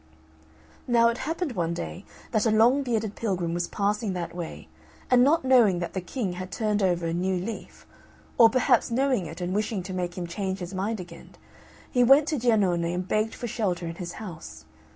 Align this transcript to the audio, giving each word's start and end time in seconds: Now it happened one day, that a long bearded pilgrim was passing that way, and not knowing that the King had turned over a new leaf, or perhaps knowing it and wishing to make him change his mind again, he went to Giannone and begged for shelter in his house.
Now 0.87 1.09
it 1.09 1.19
happened 1.29 1.51
one 1.51 1.75
day, 1.75 2.05
that 2.31 2.47
a 2.47 2.49
long 2.49 2.81
bearded 2.81 3.13
pilgrim 3.15 3.53
was 3.53 3.67
passing 3.67 4.13
that 4.13 4.33
way, 4.35 4.67
and 5.11 5.23
not 5.23 5.45
knowing 5.45 5.77
that 5.77 5.93
the 5.93 6.01
King 6.01 6.33
had 6.33 6.51
turned 6.51 6.81
over 6.81 7.05
a 7.05 7.13
new 7.13 7.35
leaf, 7.35 7.85
or 8.39 8.49
perhaps 8.49 8.89
knowing 8.89 9.27
it 9.27 9.41
and 9.41 9.53
wishing 9.53 9.83
to 9.83 9.93
make 9.93 10.17
him 10.17 10.25
change 10.25 10.57
his 10.57 10.73
mind 10.73 10.99
again, 10.99 11.35
he 11.91 12.03
went 12.03 12.27
to 12.29 12.39
Giannone 12.39 12.95
and 12.95 13.07
begged 13.07 13.35
for 13.35 13.45
shelter 13.47 13.85
in 13.85 13.97
his 13.97 14.13
house. 14.13 14.65